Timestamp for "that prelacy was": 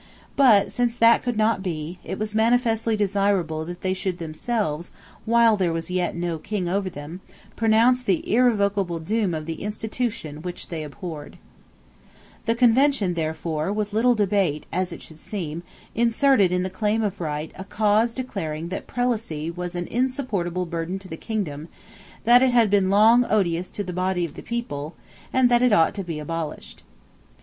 18.69-19.75